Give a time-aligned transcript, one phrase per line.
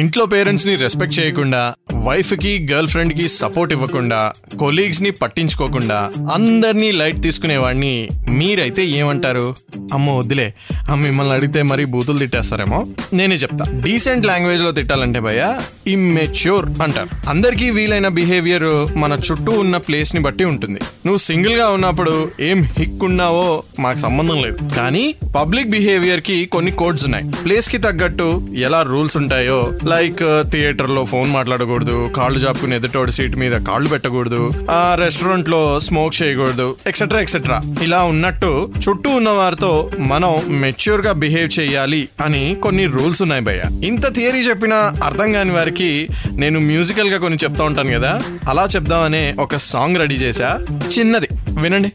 [0.00, 1.62] ఇంట్లో పేరెంట్స్ని రెస్పెక్ట్ చేయకుండా
[2.00, 9.54] వైఫ్కి గర్ల్ ఫ్రెండ్కి సపోర్ట్ ఇవ్వకుండా కొలీగ్స్ని పట్టించుకోకుండా అందరినీ లైట్ తీసుకునేవాడిని మీరైతే ఏమంటారు?
[9.92, 10.54] అమ్మో వద్దులే.
[10.94, 12.86] మిమ్మల్ని అడిగితే మరి బూతులు తిట్టేస్తారేమో?
[13.12, 13.64] నేనే చెప్తా.
[13.84, 17.08] డీసెంట్ లాంగ్వేజ్లో తిట్టాలంటే భయ ఇమ్మెచ్యూర్ అంటారు.
[17.28, 20.80] అందరికీ వీలైన బిహేవియర్ మన చుట్టూ ఉన్న ప్లేస్ని బట్టి ఉంటుంది.
[21.06, 24.74] నువ్వు సింగిల్గా ఉన్నప్పుడు ఏం హిక్ ఉన్నావో మాకు సంబంధం లేదు.
[24.76, 27.24] కానీ పబ్లిక్ బిహేవియర్కి కొన్ని కోడ్స్ ఉన్నాయి.
[27.44, 33.88] ప్లేస్కి తగ్గట్టు ఎలా రూల్స్ ఉంటాయో లైక్ థియేటర్లో ఫోన్ మాట్లాడకూడదు కాళ్ళు జాపుకుని ఎదుటోడి సీట్ మీద కాళ్ళు
[33.88, 41.60] పెట్టకూడదు ఆ రెస్టారెంట్లో స్మోక్ చేయకూడదు ఎక్సెట్రా ఎక్సెట్రా ఇలా ఉన్నట్టు చుట్టూ ఉన్న వారితో మనం మెచ్యూర్గా బిహేవ్
[41.60, 43.86] చేయాలి అని కొన్ని రూల్స్ ఉన్నాయి భయ్య.
[43.86, 48.22] ఇంత థియరీ చెప్పినా అర్థం కాని వారికి నేను మ్యూజికల్గా కొన్ని చెప్తా ఉంటాను కదా.
[48.48, 50.60] అలా చెప్దామనే ఒక సాంగ్ రెడీ చేశా.
[50.98, 51.28] చిన్నది.
[51.60, 51.92] వినండి.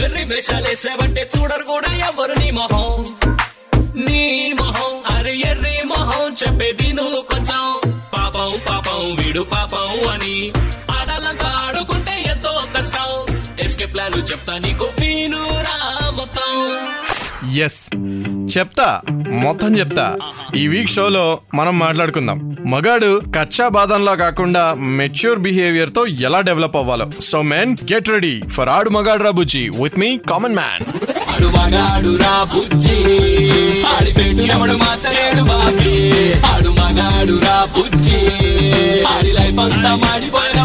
[0.00, 3.04] వెర్రి వేషాలేసావంటే చూడరు కూడా ఎవరు నీ మొహం.
[9.34, 10.52] వీడు పాపం అని.
[10.90, 13.38] ఆడాలంతా ఆడుకుంటే ఎంతో కష్టం.
[13.60, 16.50] ఎస్కే ప్లాన్ చెప్తా నీకు పీనురా మొత్తం.
[17.54, 17.90] ఎస్
[18.58, 19.00] చెప్తా
[19.30, 20.16] మొత్తం చెప్తా.
[20.56, 22.56] ఈ వీక్ షోలో మనం మాట్లాడుకుందాం.
[22.66, 27.10] మగాడు కచ్చా బాదంలా కాకుండా మెచ్యూర్ బిహేవియర్తో ఎలా డెవలప్ అవ్వాలో.
[27.20, 30.84] So men get ready for ఆడు మగాడు రాబుజీ విత్ మీ కామన్ మ్యాన్
[31.34, 32.98] ఆడు మగాడు రా బుజ్జి.
[33.84, 36.32] ఆడి పెట్టు ఎవడు మార్చలేడు బాబీ.
[36.32, 38.53] ఆడు మగాడు రా బుజ్జి.
[39.08, 40.60] ఆడి లైఫ్ అంతా మాడిపోయిన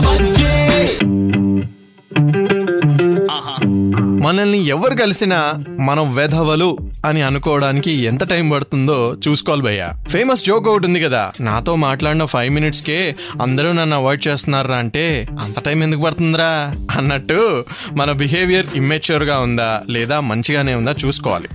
[4.23, 9.87] మనల్ని ఎవరు కలిసినా మనం వెధవలు అని అనుకోవడానికి ఎంత టైం పడుతుందో చూసుకోవాలి భయ్య.
[10.09, 15.27] ఫేమస్ జోక్ ఒకటి ఉంది కదా నాతో మాట్లాడిన ఫైవ్ మినిట్స్ కే అందరూ నన్ను అవాయిడ్ చేస్తున్నారా అంటే
[15.39, 16.75] అంత టైం ఎందుకు పడుతుందిరా?
[16.97, 21.47] అన్నట్టు మన బిహేవియర్ ఇమ్మెచ్యూర్గా ఉందా లేదా మంచిగానే ఉందా చూసుకోవాలి.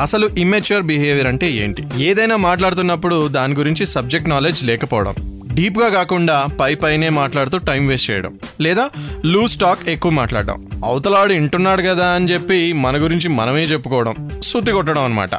[0.00, 1.84] అసలు ఇమ్మెచ్యూర్ బిహేవియర్ అంటే ఏంటి?
[1.98, 5.39] ఏదైనా మాట్లాడుతున్నప్పుడు దాని గురించి సబ్జెక్ట్ నాలెడ్జ్ లేకపోవడం.
[5.54, 8.38] డీప్గా కాకుండా పై పైనే మాట్లాడుతూ టైం వేస్ట్ చేయడం.
[8.60, 8.90] లేదా
[9.24, 10.70] లూజ్ టాక్ ఎక్కువ మాట్లాడడం.
[10.84, 14.30] అవతలాడు వింటున్నాడు కదా అని చెప్పి మన గురించి మనమే చెప్పుకోవడం.
[14.42, 15.30] సుత్తి కొట్టడం అనమాట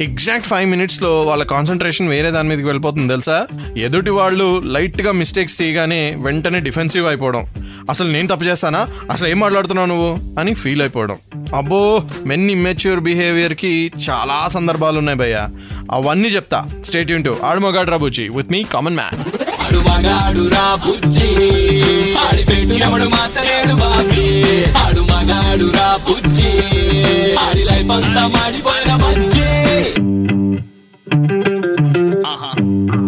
[0.00, 3.46] ఎగ్జాక్ట్ ఫైవ్ మినిట్స్లో వాళ్ళ కాన్సన్ట్రేషన్ వేరే దాని మీదకి వెళ్ళిపోతుంది తెలుసా?
[3.76, 7.46] ఎదుటి వాళ్ళు లైట్గా మిస్టేక్స్ తీయగానే వెంటనే డిఫెన్సివ్ అయిపోవడం.
[7.90, 8.88] అసలు నేను తప్పు చేస్తానా?
[9.10, 10.40] అసలు ఏం మాట్లాడుతున్నావు నువ్వు?
[10.40, 11.16] అని ఫీల్ అయిపోవడం.
[11.56, 15.48] అబ్బో మెన్ ఇమ్మెచ్యూర్ బిహేవియర్కి చాలా సందర్భాలు ఉన్నాయి భయ్య.
[15.90, 16.68] అవన్నీ చెప్తా.
[16.84, 17.36] స్టేట్ యూన్ టు.
[17.44, 19.41] ఆడుమగాడు రాబుజీ విత్ మీ కామన్ మ్యాన్.
[19.72, 21.28] వాడు మగాడు రా బుజ్జి.
[22.14, 24.26] ఆడి పెట్టు ఎవడు మార్చలేడు బాబీ.
[24.72, 26.50] ఆడు మగాడు రా బుజ్జి.
[27.34, 29.48] ఆడి లైఫ్ అంతా మాడిపోయిన బజ్జి.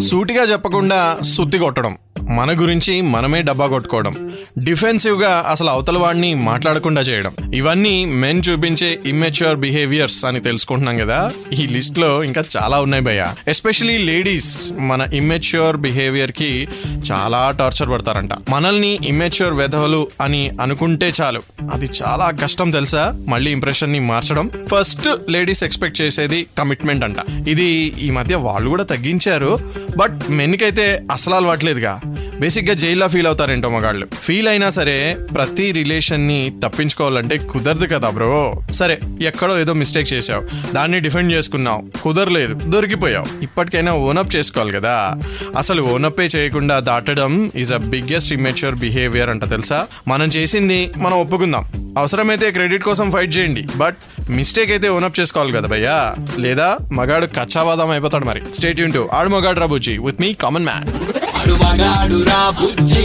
[0.08, 1.96] సూటిగా చెప్పకుండా సుత్తి కొట్టడం.
[2.34, 7.34] మన గురించి మనమే డబ్బా కొట్టుకోవడం డిఫెన్సివ్గా అసలు అవతల వాడిని మాట్లాడకుండా చేయడం.
[7.54, 11.32] ఇవన్నీ మెన్ చూపించే ఇమ్మెచ్యూర్ బిహేవియర్స్ అని తెలుసుకుంటున్నాం కదా.
[11.52, 13.26] ఈ లిస్ట్లో ఇంకా చాలా ఉన్నాయి భయ్య.
[13.48, 16.68] ఎస్పెషలీ లేడీస్ మన ఇమ్మెచ్యూర్ బిహేవియర్కి
[17.12, 18.30] చాలా టార్చర్ పడతారంట.
[18.50, 21.42] మనల్ని ఇమ్మెచ్యూర్ వెధవలు అని అనుకుంటే చాలు.
[21.72, 23.24] అది చాలా కష్టం తెలుసా?
[23.28, 24.50] మళ్ళీ ఇంప్రెషన్ని మార్చడం.
[24.66, 27.48] ఫస్ట్ లేడీస్ ఎక్స్పెక్ట్ చేసేది కమిట్మెంట్ అంట.
[27.48, 29.58] ఇది ఈ మధ్య వాళ్ళు కూడా తగ్గించారు.
[29.96, 32.00] బట్ మెన్కైతే అసలు అలవాట్లేదుగా
[32.44, 34.06] బేసిక్గా జైల్లో ఫీల్ అవుతారేంటో మగాళ్ళు.
[34.22, 41.00] ఫీల్ అయినా సరే ప్రతి రిలేషన్ని తప్పించుకోవాలంటే కుదరదు కదా బ్రో సరే ఎక్కడో ఏదో మిస్టేక్ చేసావు దాన్ని
[41.00, 42.00] డిఫెండ్ చేసుకున్నావు.
[42.02, 42.54] కుదరలేదు.
[42.54, 43.26] దొరికిపోయావు.
[43.42, 45.14] ఇప్పటికైనా ఓనప్ చేసుకోవాలి కదా.
[45.56, 49.86] అసలు ఓనప్పే చేయకుండా దాటడం is a biggest immature behaviour అంట తెలుసా?
[50.08, 51.94] మనం చేసింది మనం ఒప్పుకుందాం.
[51.98, 53.66] అవసరమైతే క్రెడిట్ కోసం ఫైట్ చేయండి.
[53.76, 53.96] బట్
[54.30, 56.14] మిస్టేక్ అయితే ఓనప్ చేసుకోవాలి కదా భయ్యా.
[56.38, 58.42] లేదా మగాడు కచ్చావాదం అయిపోతాడు మరి.
[58.54, 63.02] స్టేట్ యూన్ టు ఆడు మగాడు రాబుజీ విత్ మీ కామన్ మ్యాన్ ఆడు మగాడు రా బుజ్జి.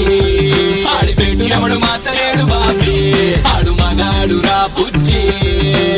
[0.86, 3.34] ఆడి పెట్టినప్పుడు ఎవడు మార్చలేడు బాబీ.
[3.34, 5.28] ఆడు మగాడు రా బుజ్జి.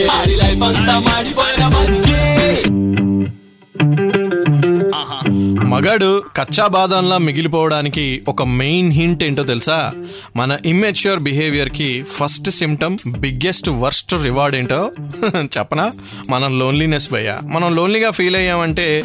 [0.07, 2.11] ఆడి లైఫ్ అంతా మాడిపోయిన బుజ్జి.
[5.65, 9.91] మగాడు కచ్చా బాదంలా మిగిలిపోవడానికి ఒక మెయిన్ హింట్ ఏంటో తెలుసా?
[10.35, 14.91] మన immature బిహేవియర్కి first symptom biggest worst reward ఏంటో?
[15.57, 15.91] చెప్పనా?
[16.29, 17.39] మనం లోన్లీనెస్ భయ్యా.
[17.43, 19.03] మనం లోన్లీగా ఫీల్ అయ్యామంటే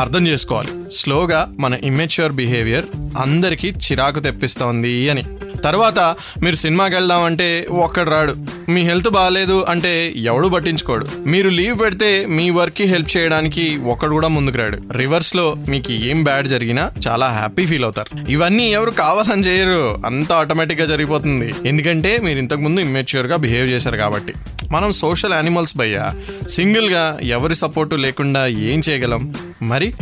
[0.00, 0.68] అర్థం చేసుకోవాలి.
[0.90, 2.84] స్లోగా మన ఇమ్మెచ్యూర్ బిహేవియర్
[3.18, 5.24] అందరికీ చిరాకు తెప్పిస్తోంది అని.
[5.64, 5.98] తర్వాత
[6.42, 8.34] మీరు సినిమాకి వెళ్దామంటే ఒక్కడు రాడు.
[8.68, 11.06] మీ హెల్త్ బాగాలేదు అంటే ఎవడు పట్టించుకోడు.
[11.26, 14.92] మీరు లీవ్ పెడితే మీ వర్క్కి హెల్ప్ చేయడానికి ఒక్కడు కూడా ముందుకు రాడు.
[14.92, 18.30] రివర్స్లో మీకు ఏం బ్యాడ్ జరిగినా చాలా హ్యాపీ ఫీల్ అవుతారు.
[18.30, 20.02] ఇవన్నీ ఎవరు కావాలని చేయరు.
[20.06, 21.54] అంత ఆటోమేటిక్గా జరిగిపోతుంది.
[21.66, 24.34] ఎందుకంటే మీరు ఇంతకు ముందు బిహేవ్ చేశారు కాబట్టి.
[24.72, 26.14] మనం సోషల్ యానిమల్స్ భయ్యా.
[26.48, 29.34] సింగిల్గా ఎవరి సపోర్టు లేకుండా ఏం చేయగలం?
[29.62, 29.94] మరి?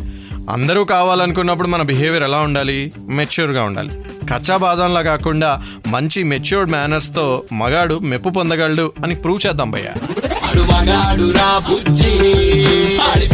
[0.51, 2.93] అందరూ కావాలనుకున్నప్పుడు మన బిహేవియర్ ఎలా ఉండాలి?
[3.09, 3.91] మెచ్యూర్గా ఉండాలి.
[4.33, 9.93] కచ్చా బాదంలా కాకుండా మంచి మెచ్యూర్డ్ మేనర్స్తో మగాడు మెప్పు పొందగలడు అని ప్రూవ్ చేద్దాం భయ్య.
[10.63, 12.13] మగాడు రా బుజ్జి.
[12.99, 13.29] ఆడి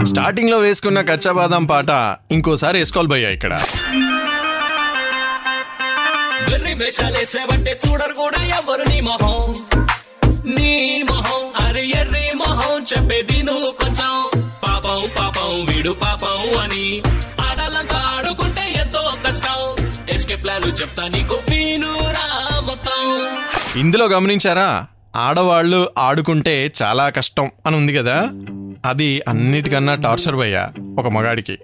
[0.00, 1.90] స్టార్టింగ్లో వేసుకున్న కచ్చా బాదం పాట
[2.30, 3.62] ఇంకోసారి వేసుకోవాలి భయ్యా ఇక్కడ.
[6.78, 9.54] వేషాలేసావంటే చూడరు కూడా ఎవరు నీ మొహం?
[10.44, 14.30] నీ మొహం అరే ఎర్రి మొహం చెప్పేది నువ్వు కొంచెం.
[14.64, 17.02] పాపం పాపం వీడు పాపం అని.
[17.50, 19.88] ఆడాలంతా ఆడుకుంటే ఎంతో కష్టం.
[20.14, 23.26] ఎస్కేప్ ప్లాన్ చెప్తా నీకు పీనురా మొత్తం.
[23.80, 24.86] ఇందులో గమనించారా?
[25.16, 28.28] ఆడవాళ్ళు ఆడుకుంటే చాలా కష్టం అని ఉంది కదా?
[28.86, 31.58] అది అన్నిటికన్నా టార్చర్ భయ్యా ఒక మగాడికి.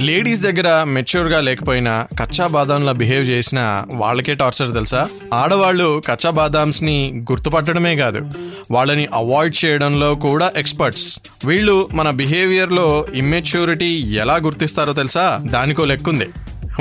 [0.00, 5.08] లేడీస్ దగ్గర మెచ్యూర్గా లేకపోయినా కచ్చా బాదాంలా బిహేవ్ చేసిన వాళ్ళకే టార్చర్ తెలుసా?
[5.34, 8.30] ఆడవాళ్ళు కచ్చా బాదామ్స్ని గుర్తుపట్టడమే కాదు
[8.70, 11.20] వాళ్ళని అవాయిడ్ చేయడంలో కూడా ఎక్స్పర్ట్స్.
[11.44, 15.40] వీళ్ళు మన బిహేవియర్లో ఇమ్మెచ్యూరిటీ ఎలా గుర్తిస్తారో తెలుసా?
[15.44, 16.28] దానికో లెక్కుంది.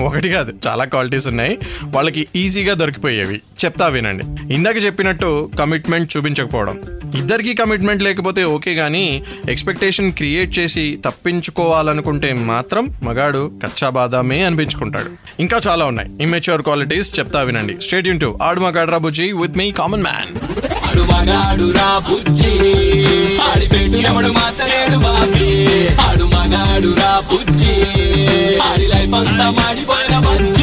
[0.03, 1.57] ఒకటి కాదు చాలా క్వాలిటీస్ ఉన్నాయి.
[1.83, 3.41] వాళ్ళకి ఈజీగా దొరికిపోయేవి.
[3.65, 4.53] చెప్తా వినండి.
[4.53, 6.79] ఇందాక చెప్పినట్టు కమిట్మెంట్ చూపించకపోవడం.
[7.17, 15.09] ఇద్దరికి కమిట్మెంట్ లేకపోతే ఓకే కానీ ఎక్స్పెక్టేషన్ క్రియేట్ చేసి తప్పించుకోవాలనుకుంటే మాత్రం మగాడు కచ్చా బాదామే అనిపించుకుంటాడు.
[15.39, 16.09] ఇంకా చాలా ఉన్నాయి.
[16.21, 17.77] ఇమ్మెచ్యూర్ క్వాలిటీస్ చెప్తా వినండి.
[17.81, 20.39] స్టేట్ యూన్ టు ఆడు మగాడ్రా బుజ్జి విత్ మీ కామన్ మ్యాన్
[20.85, 22.49] ఆడు మగాడు రా బుజ్జి.
[23.37, 23.67] ఆడి
[24.29, 25.67] మార్చలేడు బాబీ.
[26.39, 27.73] మగాడు రా బుజ్జి.
[28.67, 30.58] ఆడి లైఫ్ అంతా మాడిపోయిన బుజ్జి.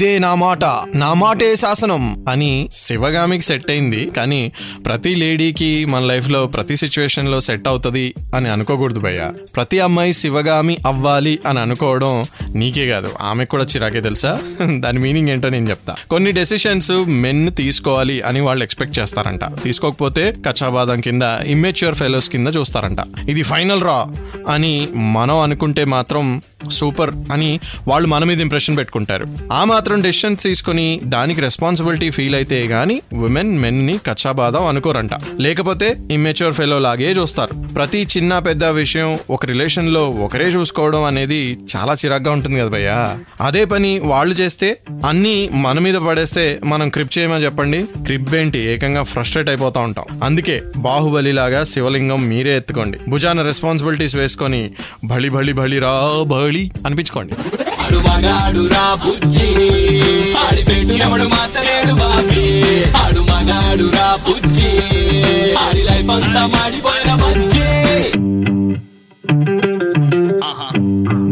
[0.00, 0.64] ఇదే నా మాట.
[0.94, 4.10] నా మాటే శాసనం అని శివగామికి సెట్ అయింది.
[4.10, 4.52] కానీ
[4.86, 9.32] ప్రతి లేడీకి మన లైఫ్లో ప్రతి సిచ్యువేషన్లో సెట్ అవుతుంది అని అనుకోకూడదు భయ్య.
[9.56, 13.10] ప్రతి అమ్మాయి శివగామి అవ్వాలి అని అనుకోవడం నీకే కాదు.
[13.20, 14.40] ఆమెకు కూడా చిరాకే తెలుసా?
[14.78, 15.94] దాని మీనింగ్ ఏంటో నేను చెప్తా.
[16.10, 19.44] కొన్ని డెసిషన్స్ మెన్ తీసుకోవాలి అని వాళ్ళు ఎక్స్పెక్ట్ చేస్తారంట.
[19.62, 22.98] తీసుకోకపోతే కచ్చాబాదం కింద ఇమ్మెచ్యూర్ ఫెలోస్ కింద చూస్తారంట.
[23.28, 24.06] ఇది ఫైనల్ రా
[24.48, 29.26] అని మనం అనుకుంటే మాత్రం సూపర్ అని వాళ్ళు మన మీద ఇంప్రెషన్ పెట్టుకుంటారు.
[29.52, 35.10] ఆ మాత్రం డెసిషన్ తీసుకొని దానికి రెస్పాన్సిబిలిటీ ఫీల్ అయితే గానీ ఉమెన్ మెన్ని కచ్చాబాదం అనుకోరంట.
[35.40, 37.54] లేకపోతే ఇమ్మెచ్యూర్ ఫెలో లాగే చూస్తారు.
[37.74, 43.18] ప్రతి చిన్న పెద్ద విషయం ఒక రిలేషన్లో ఒకరే చూసుకోవడం అనేది చాలా చిరాగ్గా ఉంటుంది కదా భయ్యా.
[43.40, 47.82] అదే పని వాళ్ళు చేస్తే అన్ని మన మీద పడేస్తే మనం క్రిప్ చేయమని చెప్పండి.
[47.82, 48.58] క్రిప్ ఏంటి?
[48.58, 50.04] ఏకంగా ఫ్రస్ట్రేట్ అయిపోతా ఉంటాం.
[50.24, 52.98] అందుకే బాహుబలి లాగా శివలింగం మీరే ఎత్తుకోండి.
[53.08, 54.70] భుజాన రెస్పాన్సిబిలిటీస్ వేసుకొని
[55.04, 57.34] బలి బలి బలి రా బలి అనిపించుకోండి.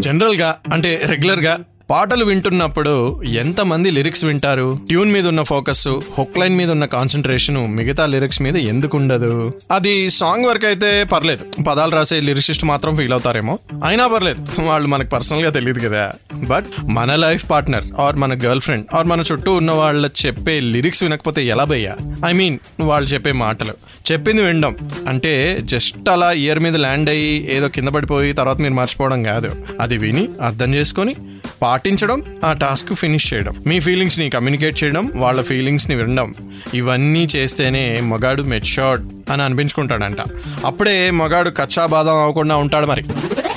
[0.07, 1.55] జనరల్గా అంటే రెగ్యులర్గా
[1.91, 4.79] పాటలు వింటున్నప్పుడు ఎంతమంది లిరిక్స్ వింటారు?
[4.89, 10.11] ట్యూన్ మీద ఉన్న ఫోకస్ హుక్ లైన్ మీద ఉన్న కాన్సన్ట్రేషన్ మిగతా లిరిక్స్ మీద ఎందుకు ఉండదు అది
[10.11, 11.63] సాంగ్ వరకు అయితే పర్లేదు.
[11.63, 13.59] పదాలు రాసే లిరిసిస్ట్ మాత్రం ఫీల్ అవుతారేమో.
[13.85, 14.63] అయినా పర్లేదు.
[14.63, 16.13] వాళ్ళు మనకు పర్సనల్గా తెలియదు కదా.
[16.35, 21.03] బట్ మన లైఫ్ పార్ట్నర్ ఆర్ మన గర్ల్ ఫ్రెండ్ ఆర్ మన చుట్టూ ఉన్న వాళ్ళ చెప్పే లిరిక్స్
[21.03, 21.97] వినకపోతే ఎలా భయ్యా?
[22.27, 23.73] ఐ మీన్ వాళ్ళు చెప్పే మాటలు.
[24.13, 24.77] చెప్పింది వినడం.
[25.09, 29.51] అంటే జస్ట్ అలా ఇయర్ మీద ల్యాండ్ అయ్యి ఏదో కింద పడిపోయి తర్వాత మీరు మర్చిపోవడం కాదు.
[29.81, 31.15] అది విని అర్థం చేసుకొని
[31.63, 33.55] పాటించడం ఆ టాస్క్ ఫినిష్ చేయడం.
[33.67, 36.35] మీ ఫీలింగ్స్ని కమ్యూనికేట్ చేయడం వాళ్ళ ఫీలింగ్స్ని వినడం.
[36.75, 40.19] ఇవన్నీ చేస్తేనే మగాడు మెచ్యూర్డ్ అని అనిపించుకుంటాడంట.
[40.65, 43.05] అప్పుడే మగాడు కచ్చా బాదం అవ్వకుండా ఉంటాడు మరి.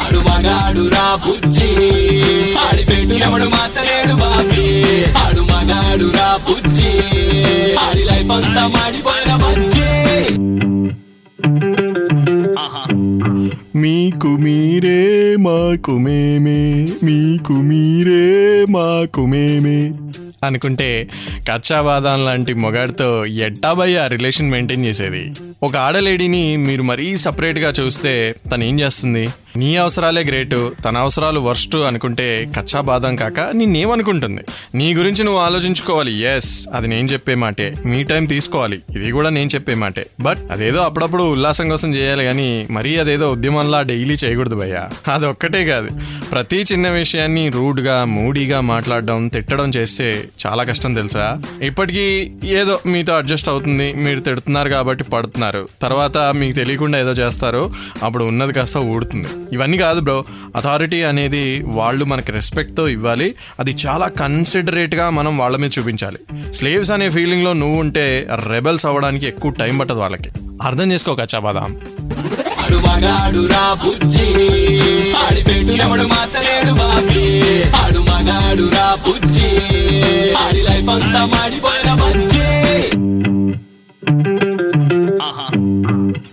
[0.02, 1.92] ఆడు మగాడు రా బుజ్జి.
[13.76, 16.90] మీకు మీరే మాకు మేమే.
[17.04, 19.92] మీకు మీరే మాకు మేమే.
[20.44, 21.10] అనుకుంటే
[21.50, 25.32] కచ్చాబాదం లాంటి మొగాడితో ఎట్టాబయ్య రిలేషన్ మెయింటైన్ చేసేది?
[25.64, 29.30] ఒక ఆడలేడీని మీరు మరీ సపరేట్గా చూస్తే తను ఏం చేస్తుంది?
[29.58, 34.42] నీ అవసరాలే గ్రేటు తన అవసరాలు వర్స్ట్ అనుకుంటే కచ్చా బాదం కాక నిన్నేమనుకుంటుంది?
[34.76, 37.74] నీ గురించి నువ్వు ఆలోచించుకోవాలి ఎస్ అది నేను చెప్పే మాటే.
[37.86, 40.06] మీ టైం తీసుకోవాలి ఇది కూడా నేను చెప్పే మాటే.
[40.20, 44.90] బట్ అదేదో అప్పుడప్పుడు ఉల్లాసం కోసం చేయాలి కానీ మరీ అదేదో ఉద్యమంలా డైలీ చేయకూడదు భయ్యా.
[45.14, 45.90] అది ఒక్కటే కాదు.
[46.32, 51.42] ప్రతి చిన్న విషయాన్ని రూడ్గా మూడీగా మాట్లాడడం తిట్టడం చేస్తే చాలా కష్టం తెలుసా?
[51.62, 55.70] ఇప్పటికీ ఏదో మీతో అడ్జస్ట్ అవుతుంది మీరు తిడుతున్నారు కాబట్టి పడుతున్నారు.
[55.82, 59.28] తర్వాత మీకు తెలియకుండా ఏదో చేస్తారు అప్పుడు ఉన్నది కాస్త ఊడుతుంది.
[59.52, 60.26] ఇవన్నీ కాదు బ్రో.
[60.56, 63.36] అథారిటీ అనేది వాళ్ళు మనకి రెస్పెక్ట్తో ఇవ్వాలి.
[63.60, 66.54] అది చాలా కన్సిడరేట్గా మనం వాళ్ళ మీద చూపించాలి.
[66.54, 70.30] స్లేవ్స్ అనే ఫీలింగ్లో నువ్వు ఉంటే రెబెల్స్ అవ్వడానికి ఎక్కువ టైం పట్టదు వాళ్ళకి.
[70.62, 71.78] అర్థం చేసుకోక చబాదాం
[80.38, 81.92] ఆడి లైఫ్ అంతా మాడిపోయిన
[85.24, 85.48] ఆహా.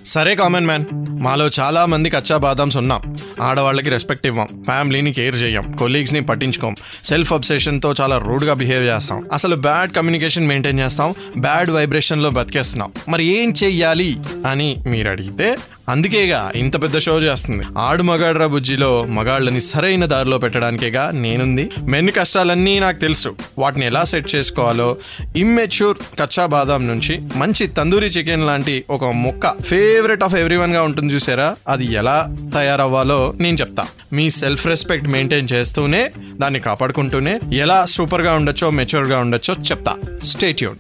[0.06, 0.84] సరే కామన్ మ్యాన్.
[1.22, 3.16] మాలో చాలా మంది కచ్చా బాదామ్స్ ఉన్నాం.
[3.42, 4.46] ఆడవాళ్ళకి రెస్పెక్ట్ ఇవ్వం.
[4.46, 5.72] ఫ్యామిలీని కేర్ చేయం.
[5.72, 6.76] కొలీగ్స్ని పట్టించుకోం.
[7.04, 9.28] సెల్ఫ్ అబ్సెషన్తో చాలా రూడ్గా బిహేవ్ చేస్తాం.
[9.32, 11.14] అసలు బ్యాడ్ కమ్యూనికేషన్ మెయింటైన్ చేస్తాం.
[11.38, 12.92] బ్యాడ్ వైబ్రేషన్లో బతికేస్తున్నాం.
[13.08, 14.16] మరి ఏం చెయ్యాలి
[14.50, 15.56] అని మీరు అడిగితే
[15.88, 17.64] అందుకేగా ఇంత పెద్ద షో చేస్తుంది.
[17.78, 21.70] ఆడు మగాడ్రా బుజ్జిలో మగాళ్ళని సరైన దారిలో పెట్టడానికేగా నేనుంది.
[21.82, 23.36] మెన్ కష్టాలన్నీ నాకు తెలుసు.
[23.58, 24.96] వాటిని ఎలా సెట్ చేసుకోవాలో.
[25.36, 31.14] ఇమ్మెచ్యూర్ కచ్చా బాదాం నుంచి మంచి తందూరి చికెన్ లాంటి ఒక మొక్క ఫేవరెట్ ఆఫ్ ఎవ్రీ గా ఉంటుంది
[31.14, 31.56] చూసారా?
[31.68, 33.86] అది ఎలా తయారవ్వాలో నేను చెప్తా.
[34.12, 36.10] మీ సెల్ఫ్ రెస్పెక్ట్ మెయింటైన్ చేస్తూనే
[36.40, 39.94] దాన్ని కాపాడుకుంటూనే ఎలా సూపర్గా ఉండొచ్చో మెచ్యూర్గా ఉండొచ్చో చెప్తా.
[40.22, 40.76] స్టేట్యూన్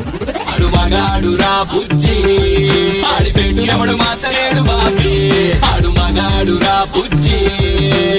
[0.96, 2.12] ఆడు బుజ్జి.
[3.02, 3.30] ఆడి
[3.92, 5.52] మార్చలేడు బాబీ.
[5.52, 5.88] ఆడు
[6.98, 7.36] బుజ్జి.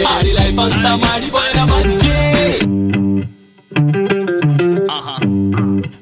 [0.04, 2.39] ఆడి లైఫ్ అంతా మాడిపోయిన బజ్జి.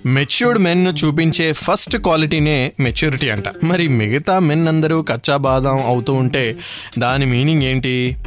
[0.05, 3.43] మెచ్యూర్డ్ మెన్ చూపించే ఫస్ట్ క్వాలిటీనే మెచ్యూరిటీ అంట.
[3.63, 6.55] మరి మిగతా మెన్ అందరూ కచ్చా బాదం అవుతూ ఉంటే
[6.99, 8.17] దాని మీనింగ్ ఏంటి?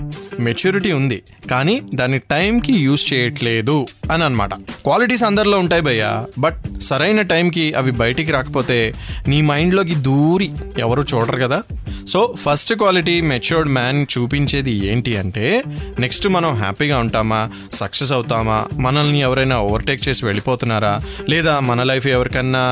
[0.41, 7.23] మెచ్యూరిటీ ఉంది కానీ దాన్ని టైంకి యూజ్ చేయట్లేదు అని అనమాట క్వాలిటీస్ అందరిలో ఉంటాయి భయ్య బట్ సరైన
[7.23, 8.95] టైంకి అవి బయటికి రాకపోతే
[9.29, 11.63] నీ మైండ్లోకి దూరి ఎవరు చూడరు కదా.
[12.07, 15.63] So first quality matured man చూపించేది ఏంటి అంటే
[15.99, 22.65] నెక్స్ట్ మనం హ్యాపీగా ఉంటామా సక్సెస్ అవుతామా మనల్ని ఎవరైనా ఓవర్టేక్ చేసి వెళ్ళిపోతున్నారా లేదా మన లైఫ్ ఎవరికన్నా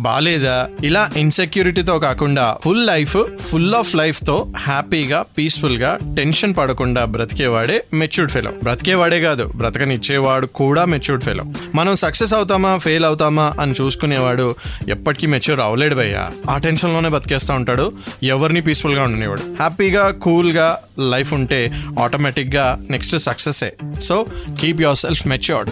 [0.00, 8.32] బాగాలేదా ఇలా ఇన్సెక్యూరిటీతో కాకుండా ఫుల్ లైఫ్ ఫుల్ ఆఫ్ లైఫ్తో హ్యాపీగా పీస్ఫుల్గా టెన్షన్ పడకుండా బ్రతికేవాడే మెచ్యూర్డ్
[8.32, 11.44] ఫెలో బ్రతికేవాడే కాదు బ్రతకనిచ్చేవాడు కూడా మెచ్యూర్డ్ ఫెలో
[11.74, 14.46] మనం సక్సెస్ అవుతామా ఫెయిల్ అవుతామా అని చూసుకునేవాడు
[14.88, 16.16] ఎప్పటికీ మెచ్యూర్ అవ్వలేడు భయ్య.
[16.50, 17.86] ఆ టెన్షన్లోనే బతికేస్తూ ఉంటాడు
[18.22, 20.68] ఎవరిని పీస్ఫుల్గా ఉండేవాడు హ్యాపీగా కూల్గా
[21.12, 21.60] లైఫ్ ఉంటే
[22.02, 23.70] ఆటోమేటిక్గా నెక్స్ట్ సక్సెసే
[24.00, 24.18] so
[24.60, 25.70] keep yourself matured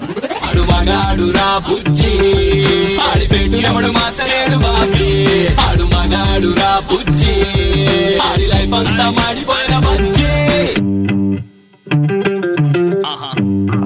[0.97, 2.13] ఆడు రా బుజ్జి.
[2.99, 5.11] ఆడి పెట్టు ఎవడు మార్చలేడు బాబీ.
[5.47, 7.35] ఆడు మగాడురా బుజ్జి.
[8.19, 10.25] ఆడి లైఫ్ అంతా మాడిపోయిన బజ్జి.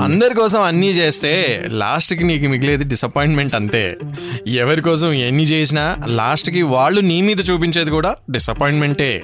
[0.04, 3.96] అందరి కోసం అన్నీ చేస్తే లాస్ట్కి నీకు మిగిలేది డిసప్పాయింట్మెంట్ అంతే.
[4.46, 9.22] ఎవరి కోసం ఎన్ని చేసినా లాస్ట్కి వాళ్ళు నీ మీద చూపించేది కూడా డిసప్పాయింట్మెంటే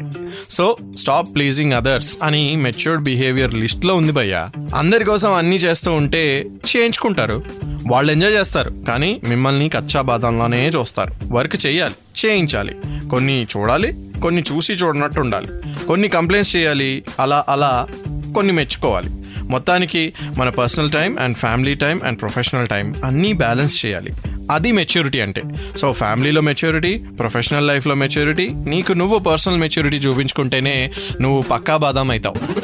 [0.50, 4.48] సో స్టాప్ ప్లీజింగ్ అదర్స్ అని మెచ్యూర్డ్ బిహేవియర్ లిస్ట్లో ఉంది భయ్య.
[4.74, 6.44] అందరి కోసం అన్నీ చేస్తూ ఉంటే
[6.76, 7.42] చేయించుకుంటారు.
[7.86, 11.14] వాళ్ళు ఎంజాయ్ చేస్తారు కానీ మిమ్మల్ని కచ్చా బాదంలోనే చూస్తారు.
[11.32, 12.74] వర్క్ చేయాలి చేయించాలి.
[13.10, 15.48] కొన్ని చూడాలి కొన్ని చూసి చూడనట్టు ఉండాలి.
[15.86, 17.86] కొన్ని కంప్లైంట్స్ చేయాలి అలా అలా
[18.34, 19.08] కొన్ని మెచ్చుకోవాలి.
[19.40, 24.12] మొత్తానికి మన personal time and family time and professional time అన్నీ బ్యాలెన్స్ చేయాలి.
[24.50, 25.42] అది మెచ్యూరిటీ అంటే.
[25.76, 32.63] సో ఫ్యామిలీలో మెచ్యూరిటీ ప్రొఫెషనల్ లైఫ్లో మెచ్యూరిటీ నీకు నువ్వు పర్సనల్ మెచ్యూరిటీ చూపించుకుంటేనే నువ్వు పక్కా బాదాం అవుతావు.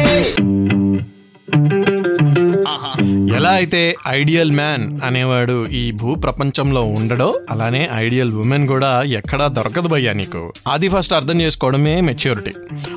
[3.51, 9.87] ఎలా అయితే ఐడియల్ మ్యాన్ అనేవాడు ఈ భూ ప్రపంచంలో ఉండడో అలానే ఐడియల్ ఉమెన్ కూడా ఎక్కడా దొరకదు
[9.87, 10.53] భయ్యా నీకు.
[10.67, 12.51] అది ఫస్ట్ అర్థం చేసుకోవడమే మెచ్యూరిటీ.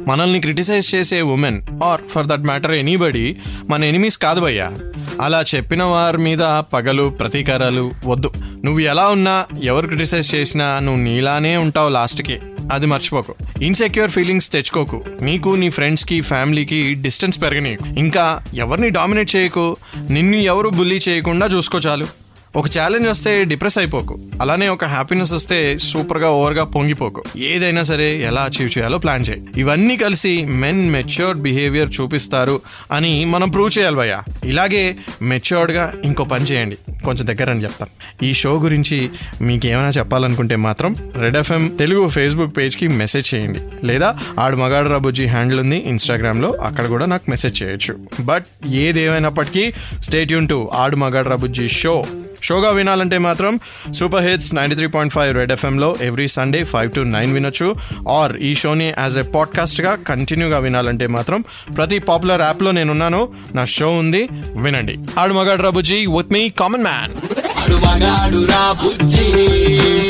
[0.08, 3.36] మనల్ని క్రిటిసైజ్ చేసే women or for that matter anybody
[3.70, 4.72] మన ఎనిమీస్ కాదు భయ్యా.
[5.20, 6.38] అలా చెప్పిన వారి మీద
[6.72, 8.32] పగలు ప్రతీకారాలు వద్దు.
[8.64, 12.38] నువ్వు ఎలా ఉన్నా ఎవరు క్రిటిసైజ్ చేసినా నువ్వు నీలానే ఉంటావు లాస్ట్కి.
[12.72, 13.34] అది మర్చిపోకు.
[13.62, 15.04] ఇన్సెక్యూర్ ఫీలింగ్స్ తెచ్చుకోకు.
[15.22, 17.84] నీకు నీ ఫ్రెండ్స్కి ఫ్యామిలీకి డిస్టెన్స్ పెరగనీయకు.
[17.98, 19.76] ఇంకా ఎవరిని డామినేట్ చేయకు?
[20.10, 22.06] నిన్ను ఎవరు బుల్లీ చేయకుండా చూసుకో చాలు.
[22.56, 24.18] ఒక ఛాలెంజ్ వస్తే డిప్రెస్ అయిపోకు.
[24.40, 27.24] అలానే ఒక హ్యాపీనెస్ వస్తే సూపర్గా ఓవర్గా పొంగిపోకు.
[27.36, 29.42] ఏదైనా సరే ఎలా అచీవ్ చేయాలో ప్లాన్ చేయి.
[29.56, 32.60] ఇవన్నీ కలిసి మెన్ మెచ్యూర్డ్ బిహేవియర్ చూపిస్తారు
[32.92, 34.20] అని మనం ప్రూవ్ చేయాలి భయ్య.
[34.44, 36.78] ఇలాగే మెచ్యూర్డ్గా ఇంకో పని చేయండి.
[37.04, 42.56] కొంచెం దగ్గర అని చెప్తాను ఈ షో గురించి మీకు ఏమైనా చెప్పాలనుకుంటే మాత్రం రెడ్ ఎఫ్ఎం తెలుగు ఫేస్బుక్
[42.56, 43.86] పేజ్కి మెసేజ్ చేయండి.
[43.86, 47.98] లేదా ఆడు మగాడు రాబుజీ హ్యాండిల్ ఉంది ఇన్స్టాగ్రామ్లో అక్కడ కూడా నాకు మెసేజ్ చేయొచ్చు.
[48.20, 52.06] బట్ ఏదేమైనప్పటికీ స్టేట్ యూన్ టు ఆడు మగాడు రాబుజీ షో
[52.44, 53.60] షోగా వినాలంటే మాత్రం
[53.94, 57.74] super hits ninety three point five Red ఎఫ్ఎంలో every Sunday five to nine వినొచ్చు.
[58.08, 61.44] ఆర్ ఈ షోని యాజ్ ఎ పాడ్కాస్ట్గా కంటిన్యూగా వినాలంటే మాత్రం
[61.76, 63.28] ప్రతి పాపులర్ యాప్లో నేనున్నాను.
[63.54, 64.28] నా షో ఉంది.
[64.56, 64.98] వినండి.
[65.18, 67.12] ఆడు మగాడు రాబుజీ విత్ మీ కామన్ మ్యాన్
[67.58, 69.26] ఆడు మగాడు రా బుజ్జి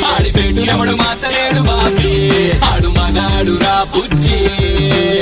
[0.05, 2.13] ఆడి పెట్టు ఎవడు మార్చలేడు బాబీ.
[2.59, 4.39] ఆడు మగాడు రా బుజ్జి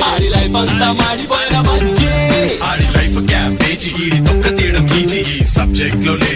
[0.02, 2.08] ఆడి లైఫ్ అంతా మాడిపోయిన బుజ్జి.
[2.64, 4.21] ఆడి లైఫ్ క్యాబేజీ ఈడి